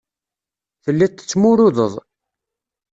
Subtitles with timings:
[0.83, 1.93] Telliḍ tettmurudeḍ.